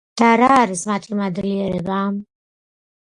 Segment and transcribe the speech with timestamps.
[0.19, 2.01] და რა არის მათი მადლიერება?